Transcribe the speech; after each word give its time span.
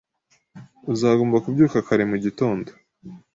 Uzagomba 0.93 1.41
kubyuka 1.43 1.77
kare 1.87 2.03
mu 2.11 2.17
gitondo 2.23 2.69